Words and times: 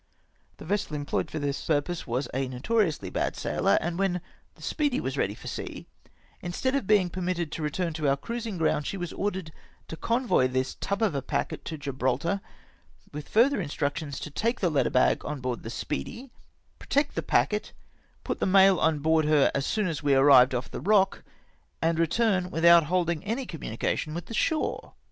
Tlie 0.57 0.65
vessel 0.65 0.95
employed 0.95 1.29
for 1.29 1.37
this 1.37 1.63
purpose 1.63 2.07
was 2.07 2.27
a 2.33 2.47
notoriously 2.47 3.11
bad 3.11 3.35
sailer, 3.35 3.77
and 3.81 3.99
when 3.99 4.19
the 4.55 4.63
Speedy 4.63 4.99
was 4.99 5.15
ready 5.15 5.35
for 5.35 5.45
sea, 5.45 5.85
instead 6.41 6.73
of 6.73 6.87
being 6.87 7.07
permitted 7.07 7.51
to 7.51 7.61
return 7.61 7.93
to 7.93 8.07
our 8.09 8.17
cruising 8.17 8.57
ground, 8.57 8.87
she 8.87 8.97
was 8.97 9.13
ordered 9.13 9.51
to 9.87 9.95
convoy 9.95 10.47
this 10.47 10.73
tub 10.81 11.03
of 11.03 11.13
a 11.13 11.21
packet 11.21 11.63
to 11.65 11.77
Gibraltar, 11.77 12.41
with 13.13 13.29
further 13.29 13.61
instructions 13.61 14.19
to 14.21 14.31
take 14.31 14.59
the 14.59 14.71
letter 14.71 14.89
bag 14.89 15.23
on 15.23 15.39
board 15.39 15.61
the 15.61 15.69
Speedy, 15.69 16.31
protect 16.79 17.13
the 17.13 17.21
packet, 17.21 17.71
put 18.23 18.39
the 18.39 18.47
mail 18.47 18.79
on 18.79 19.01
board 19.01 19.25
her 19.25 19.51
as 19.53 19.67
soon 19.67 19.85
as 19.85 20.01
we 20.01 20.15
arrived 20.15 20.55
off 20.55 20.71
the 20.71 20.81
Eock, 20.81 21.21
and 21.79 21.99
return 21.99 22.49
without 22.49 22.85
holding 22.85 23.23
any 23.23 23.45
communica 23.45 23.95
tion 23.95 24.15
with 24.15 24.25
the 24.25 24.33
shore 24.33 24.93